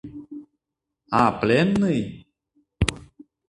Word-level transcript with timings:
А 1.19 1.21
пленный? 1.39 2.01